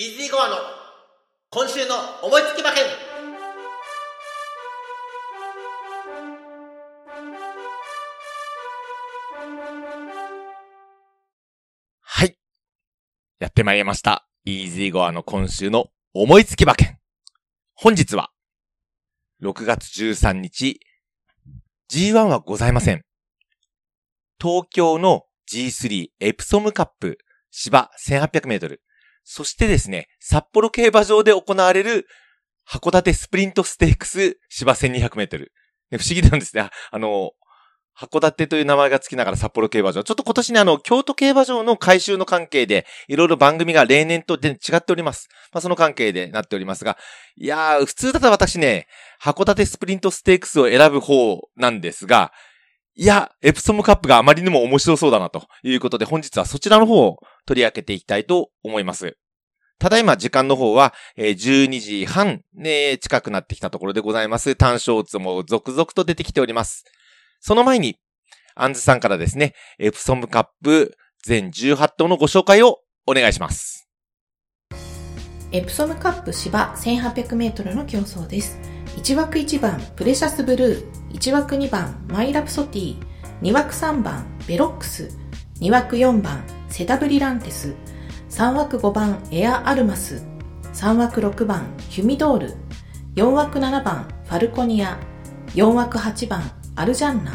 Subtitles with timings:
[0.00, 0.56] イージーゴアの
[1.50, 2.84] 今週の思いつき馬券
[12.00, 12.38] はい。
[13.40, 14.26] やってまいりました。
[14.46, 16.96] イージーゴアの今週の思いつき馬券。
[17.74, 18.30] 本日は、
[19.42, 20.80] 6月13日、
[21.92, 23.02] G1 はございません。
[24.40, 27.18] 東京の G3 エプソムカップ
[27.50, 28.80] 芝1800メートル。
[29.24, 32.06] そしてですね、札幌競馬場で行われる
[32.68, 35.52] 函館スプリントステークス芝1200メートル。
[35.98, 36.70] 不思議なんですね。
[36.90, 37.32] あの、
[37.98, 40.02] 函館という名前が付きながら札幌競馬場。
[40.02, 45.28] ちょっと今年ね、あの、京都競馬場の改修の関係で、いろいろ番組が例年とで違っております。
[45.52, 46.96] まあ、その関係でなっておりますが、
[47.36, 48.86] いやー、普通だったら私ね、
[49.22, 52.32] 函館スプリントステークスを選ぶ方なんですが、
[52.96, 59.16] いや、エプソムカップがあまりにも面白そうだなということで、本日はそちらの方を取り上げていきたいと思います。
[59.78, 64.54] ただいま時間の方は、え12時半、ね、近くなってきたところでございます。
[64.56, 66.84] 単勝ツも続々と出てきております。
[67.40, 67.96] その前に、
[68.54, 73.88] アンズさんからですね、エプソムカップ全18頭のご紹介をお願いします。
[75.52, 78.58] エプソムカップ芝 1800m の競争です。
[78.96, 82.96] 1枠1番プレシャスブルー、1枠2番マイラプソティ、
[83.42, 85.08] 2枠3番ベロックス、
[85.60, 87.74] 2枠4番セダブリランテス、
[88.30, 90.22] 3枠5番エアアルマス、
[90.74, 92.54] 3枠6番ヒュミドール、
[93.14, 94.98] 4枠7番ファルコニア、
[95.54, 96.42] 4枠8番
[96.76, 97.32] アルジャンナ、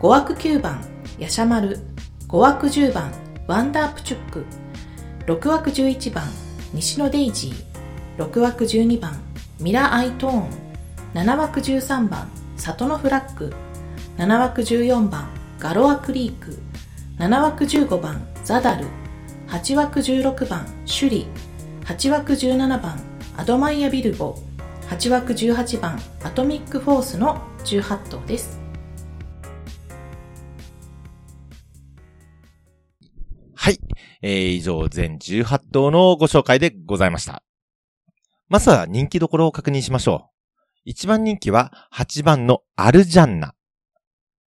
[0.00, 0.84] 5枠9番
[1.18, 1.78] ヤシャマル、
[2.28, 3.12] 5枠10番
[3.46, 4.46] ワンダープチュック、
[5.26, 6.24] 6枠11番
[6.72, 7.68] 西野デイジー。
[8.18, 9.12] 6枠12番
[9.60, 10.67] ミラアイトーン。
[11.14, 12.28] 7枠13番
[12.58, 13.54] 里のフラッグ。
[14.18, 16.58] 7枠14番ガロアクリーク。
[17.18, 18.86] 7枠15番ザダル。
[19.48, 21.26] 8枠16番シュリ。
[21.84, 23.00] 8枠17番
[23.38, 24.36] アドマイヤビルボ。
[24.90, 28.60] 8枠18番アトミックフォースの18頭です。
[33.54, 33.80] はい。
[34.20, 37.42] えー、以上全18頭のご紹介でございました。
[38.48, 40.37] まずは人気どころを確認しましょう。
[40.88, 40.90] う。
[40.90, 43.54] 1番人気は8番のアルジャンナ。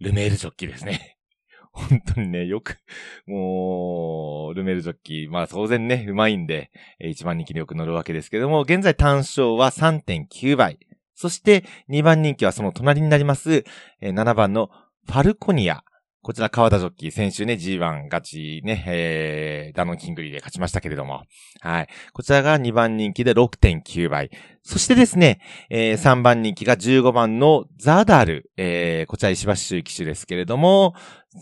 [0.00, 1.16] ルメールジョッキーですね。
[1.72, 2.78] 本当にね、よく、
[3.26, 10.78] もう、ルメールジョッキー、まあ当然ね、うまいんで、えー1番人気によく乗るわけですけども、現在単勝は3.9倍。
[11.14, 13.64] そして2番人気はその隣になります、
[14.00, 14.70] えー7番の
[15.06, 15.84] ファルコニア。
[16.24, 21.24] こちら川田ジョッキー、先週ね、G1 勝ちね、えー、ダノンキングリーで勝ちましたけれども。
[21.60, 21.88] はい。
[22.12, 24.30] こちらが2番人気で6.9倍。
[24.62, 28.52] そしてですね、えー、3番人気が15番のザダル。
[28.56, 30.94] えー、こちら石橋脩騎手ですけれども、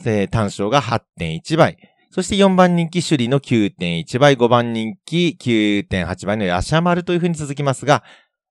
[0.06, 1.76] えー、単勝が8.1倍。
[2.10, 8.02] そして4番人気シュリの9.1倍、5番人気9.8倍のヤシャマルという風に続きますが、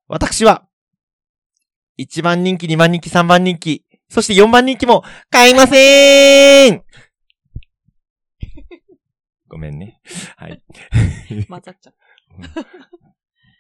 [0.08, 0.68] 私は、
[2.00, 6.84] 1番人気、2番人気、3番人気、そして4番人気も買いません
[9.48, 10.00] ごめんね。
[10.38, 10.64] はい。
[11.50, 11.94] 混ざっちゃう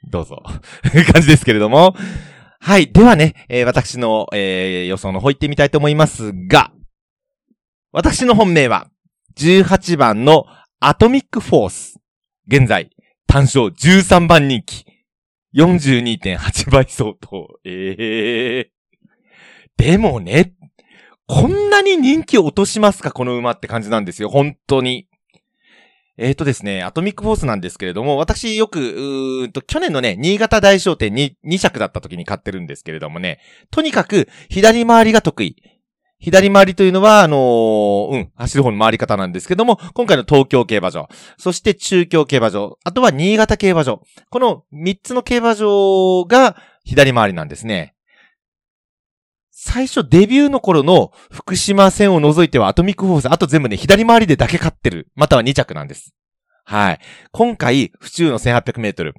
[0.09, 0.43] どうぞ。
[1.13, 1.95] 感じですけれども。
[2.59, 2.91] はい。
[2.91, 6.71] ではね、えー私の、えー予想の方行ってみたいと思いますが、
[7.91, 8.89] 私の本命は、
[9.37, 10.45] 18番の
[10.79, 11.99] アトミックフォース。
[12.47, 12.89] 現在、
[13.27, 14.85] 単勝13番人気。
[15.55, 17.59] 42.8倍相当。
[17.63, 18.71] ええ
[19.79, 20.53] でもね、
[21.25, 24.29] こんなに人気を落としますかこの馬って感じなんですよ。
[24.29, 25.07] 本当に。
[26.17, 33.39] えーとですね、アトミックフォースなんですけれども、私よく、うーんと、去年のね、新潟大商店に2着だった時に買ってるんですけれどもね、
[33.71, 35.55] とにかく左回りが得意。
[36.19, 41.07] 左回りというのは、あのーうん、走る方の回り方なんですけども、今回の東京競馬場、
[41.37, 44.01] そして中京競馬場、あとは新潟競馬場。
[44.29, 47.95] この3つの競馬場が左回りなんですね。
[49.71, 55.09] 最初デビューの頃の福島戦を除いてはアトミックフォース、あと全部ね、左回りでだけ勝ってる。
[55.13, 56.15] または2着なんです。
[56.65, 56.99] はい。
[57.31, 59.13] 今回、府中の1800メートル、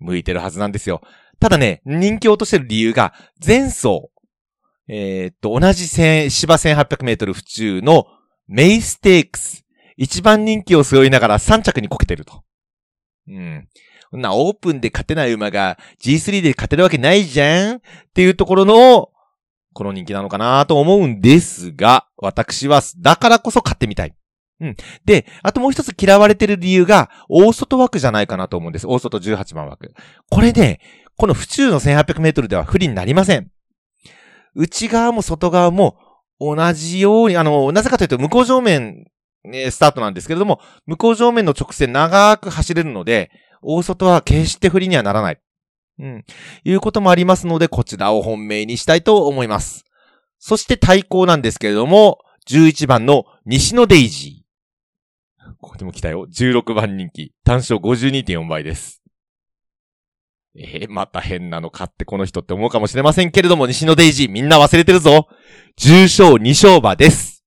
[0.00, 1.00] 向いてるはずなんですよ。
[1.40, 3.14] ただね、人気を落としてる理由が、
[3.44, 4.10] 前走、
[4.86, 8.04] えーっと、同じ線、芝1800メートル府中の
[8.48, 9.64] メイステークス。
[9.96, 12.42] 一番人気を背負いながら3着にこけてると。
[13.28, 13.66] うん。
[14.10, 17.80] そんなオープンで勝てない馬が G3 で勝てるわけないじゃんっ
[18.12, 19.10] ていうところの、
[19.72, 24.14] この人気なのかなと思うんですが、私は、だからこそ買ってみたい。
[24.60, 24.76] うん。
[25.04, 28.86] で、あともう一つ嫌われてる理由が、大外枠じゃないかなと思うんです。
[28.86, 29.94] 大外18番枠。
[30.30, 30.80] これね、
[31.16, 33.50] この府中の1800メートルでは不利になりません。
[34.54, 35.96] 内側も外側も
[36.40, 39.06] 同じように、あの、なぜかというと向こう上面、
[39.44, 43.30] ね、スタートなんですけれども、向こう上面の直線長く走れるので、
[43.62, 45.40] 大外は決して不利にはならない。
[45.98, 46.24] うん。
[46.64, 49.84] いうこともありますので、こちらを本命にしたいと思います。
[50.38, 52.18] そして対抗なんですけれども、
[52.48, 55.52] 11番の西野デイジー。
[55.60, 56.26] ここにも来たよ。
[56.26, 57.32] 16番人気。
[57.44, 59.02] 単勝52.4倍です。
[60.56, 65.28] えー、また変なの買ってこの人って思うかもしれませんけれども、西野デイジーみんな忘れてるぞ。
[65.76, 67.44] 重賞2勝馬です。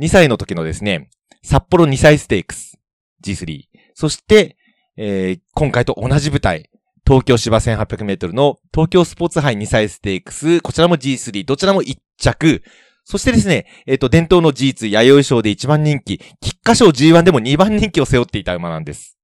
[0.00, 1.10] 2歳の時のですね、
[1.42, 2.78] 札幌2歳ステークス
[3.22, 3.64] G3。
[3.94, 4.56] そして、
[4.96, 6.69] えー、今回と同じ舞台、
[7.10, 12.62] 東京芝1800メートルの東京スポーツ杯2歳ステークス、こちらも G3、どちらも1着。
[13.02, 19.18] そしてですね、えっ、ー、と、伝統の G2 弥生賞で1番人気、菊花賞 G1 でも2番人気を背負っていた馬なんです。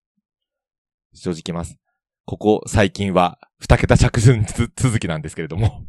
[1.14, 1.78] 正直言います。
[2.24, 5.84] ここ最近は2桁着順続きなんですけれども。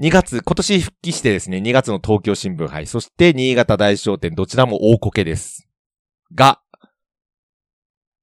[0.00, 5.68] 2月、今年復帰してですね、2月の東京新聞杯、そして新潟大商店、どちらも大こけです。
[6.34, 6.60] が、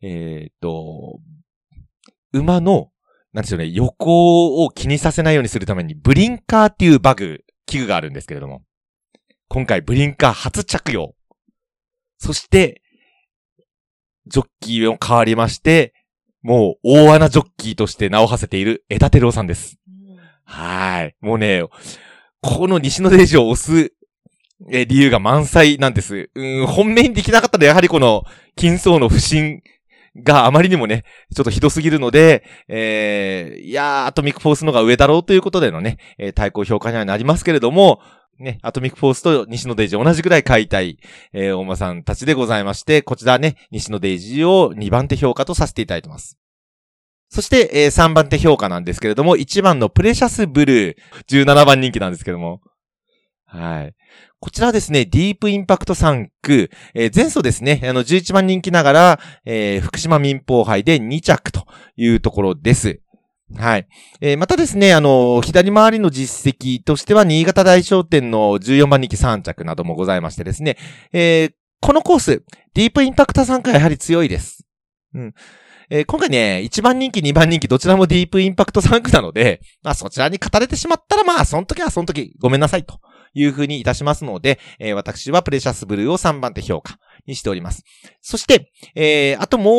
[0.02, 1.22] えっ、ー、と、
[2.40, 2.92] 馬の、
[3.34, 8.62] なんでしょうね、横を気にさせないようにするために、ブリンカーっていうバグ、器具があるんですけれども、
[9.48, 11.16] 今回ブリンカー初着用。
[12.18, 12.82] そして、
[14.28, 15.94] ジョッキーを変わりまして、
[16.42, 19.78] もう大穴ジョッキーとして名を馳せている枝照夫さんです。
[20.44, 21.16] はい。
[21.22, 21.64] もうね、
[22.42, 23.92] この西野デイジを押す、
[24.72, 26.30] え理由が満載なんです。
[26.34, 28.24] うん、本命にできなかったらやはりこの、
[28.56, 29.62] 金層の不審
[30.24, 31.04] があまりにもね、
[31.36, 38.02] ちょっとひどすぎるので、えー、いやー、アトミックフォースのが上だろうということでのね、えー、対抗評価にはなりますけれども、
[38.40, 41.00] ね、アトミックフォースと西野デイジー同じくらい買いたい、
[41.32, 46.38] えー、大間さんたちでございまして、こちらね、西野デイジーを2番手評価とさせていただいてます。
[47.30, 52.62] そして、えー、3番手評価なんですけれども、1番のプレシャスブルー、17番人気なんですけども。
[53.46, 53.96] はい。
[54.40, 61.66] こちらはですね、ディープインパクト3区、えー、前走ですね、あの、11番人気ながら、えー、福島民放杯で2着と
[61.96, 63.02] いうところです。
[63.54, 63.88] はい。
[64.22, 70.78] えー、またですね、あの、左回りの実績としては、新潟大商店の14番人気3着などもございましてですね、
[71.14, 72.44] えー、このコース、
[72.74, 74.66] ディープインパクト3区はやはり強いです。
[75.14, 75.34] うん。
[75.90, 83.00] えー、今回ね、1番人気、2番人気、どちらもディープインパクト3区なので、まあそちらに語れてしまったら、まあその時はその時、ごめんなさいと
[83.36, 86.98] いう風にいたしますので、えー、私はプレシャスブルーを3番手評価
[87.28, 87.84] にしております。
[88.22, 89.74] そして、えー、あともう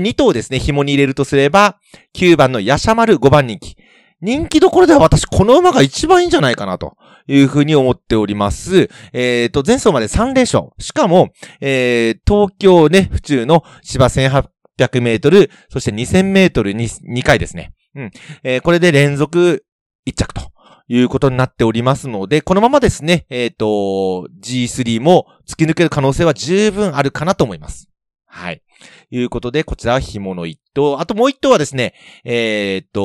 [0.00, 1.78] 2頭ですね、紐に入れるとすれば、
[2.16, 3.76] 9番のヤシャマル5番人気。
[4.22, 6.96] 人気どころでは私この馬が一番いいんじゃないかなと
[7.26, 8.88] いうふうに思っております。
[9.12, 10.68] えっ、ー、と、前走まで3連勝。
[10.78, 17.72] しかも、えー、東京ね、府中の芝1800メートル、そして2000メートルに2回ですね。
[17.96, 18.10] うん。
[18.44, 19.64] えー、これで連続
[20.06, 20.51] 1着と
[20.92, 27.88] いうことになっておりますので、このままですね、えっ、ー、と、G3 も突き抜ける可能性は十分あるかなと思います。
[28.26, 28.62] はい。
[29.10, 31.00] いうことで、こちらは紐の一頭。
[31.00, 31.94] あともう一頭はですね、
[32.24, 33.00] えっ、ー、と、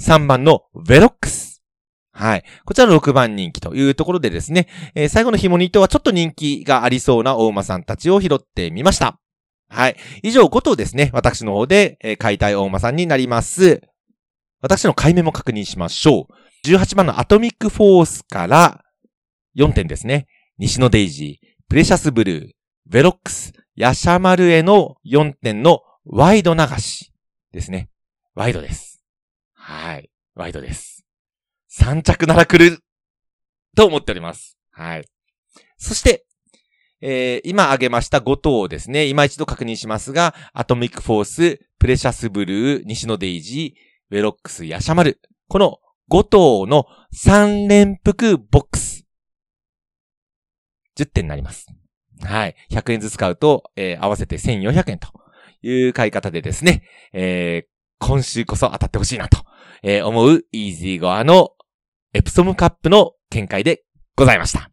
[0.00, 1.64] 3番のベロックス。
[2.12, 2.44] はい。
[2.64, 9.18] こちら6番人気というところでですね、えー、最後の紐の一頭はちょっと人気がありそうな大馬さんたちを拾ってみました。
[9.68, 9.96] はい。
[10.22, 13.82] 以上5頭ですね、私の方で、えー、買いたい大馬さんになります。
[14.60, 16.68] 私の買い目も確認しましょう。
[16.68, 18.84] 18番のアトミックフォースから
[19.56, 20.26] 4点ですね。
[20.58, 22.50] ニシノデイジー、プレシャスブルー、
[22.86, 27.12] ヴェロックス、ヤシャマルへの4点のワイド流し
[27.52, 27.88] ですね。
[28.34, 29.00] ワイドです。
[29.52, 30.10] はい。
[30.34, 31.04] ワイドです。
[31.78, 32.78] 3着なら来る
[33.76, 34.58] と思っております。
[34.70, 35.04] はい。
[35.76, 36.24] そして、
[37.00, 39.06] えー、今挙げました5頭ですね。
[39.06, 45.20] 今一度確認しますが、アトミックフォース、プレシャスブルー、ニシノデイジー、ヴェロックス、ヤシャマル。
[45.48, 45.78] この
[46.10, 49.06] 5頭の3連複ボックス。
[50.98, 51.66] 10点になります。
[52.22, 52.56] はい。
[52.70, 55.08] 100円ずつ買うと、えー、合わせて1400円と
[55.62, 59.44] いう買い方でですね、えー、今週こそ当たってほしいなと、
[59.82, 61.50] えー、思うイージーゴアの
[62.14, 63.84] エプソムカップの見解で
[64.16, 64.70] ございました。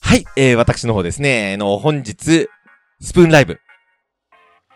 [0.00, 2.48] はい、えー、私の方ですね、あの、本日、
[3.00, 3.60] スプーンライブ。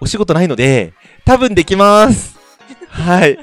[0.01, 0.93] お仕事ないので、
[1.25, 2.36] 多分できます。
[2.97, 3.39] はい。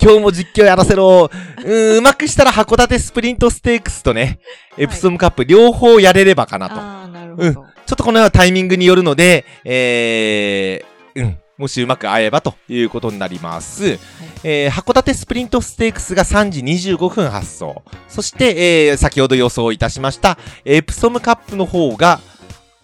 [0.00, 1.30] 今日も実況やらせろ。
[1.64, 4.38] うん、うまくしたら函館スプリントステークスとね、
[4.76, 6.76] エプソムカップ両方やれればかなと。
[6.76, 7.48] ああ、なるほど。
[7.48, 7.54] うん。
[7.54, 11.38] ちょっとこのようなタイミングによるので、えー、うん。
[11.58, 13.84] もしうまく会えばということになります。
[13.84, 13.98] はい、
[14.44, 17.82] えー、函館スプリントステークスが3時25分発送。
[18.08, 20.36] そして、えー、先ほど予想いたしました、
[20.66, 22.20] エプソムカップの方が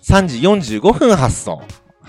[0.02, 0.38] 3時
[0.78, 1.62] 45分発送。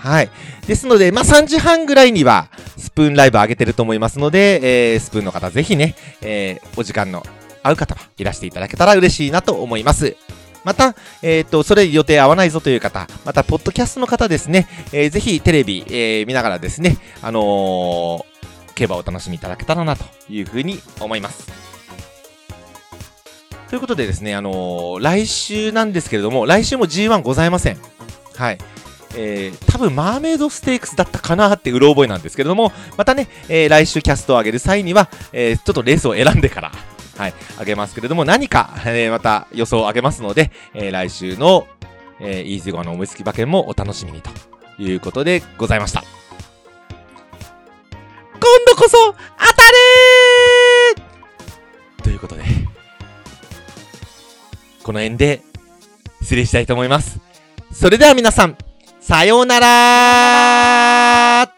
[0.04, 0.30] はい。
[0.66, 7.24] ですので、まあ、3時半ぐらいには、スプーンライブ上げてると思いますので、えー、スプーンの方ぜひね、えー、お時間の
[7.62, 10.16] 合う方はいらしていただけたら嬉しいなと思います。
[10.62, 18.24] また、えっ、と、それ予定合わないぞという方、また、ポッドキャストの方ですね、えーぜひテレビ、えー見ながらですね、あのー
[18.74, 21.50] 競馬をお楽しみいただけたらなというふうに思います。
[23.70, 27.78] ということでですね、あの来週なんですけれども、来週も G1 ございません。
[28.36, 28.58] はい。
[29.16, 36.72] えー、多分マーメイドステークスだったかなってうろ覚えなんですけれども、またね、えー来週キャストを上げる際には、えーちょっとレースを選んでから、
[37.16, 41.66] はい、上げますけれども、何か、えーまた予想を上げますので、えー来週の、
[42.20, 44.30] えー、イージーゴアの思いつき馬券もお楽しみにと
[44.78, 46.02] いうことでございました。
[48.32, 49.62] 今度こそ当た
[50.98, 51.02] れ
[52.02, 52.42] ということで、
[54.82, 55.40] この辺で
[56.20, 57.20] 失礼したいと思います。
[57.72, 58.56] それでは皆さん、
[59.06, 61.53] さようなら